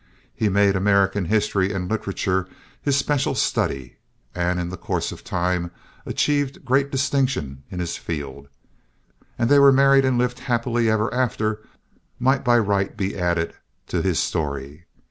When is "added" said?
13.15-13.53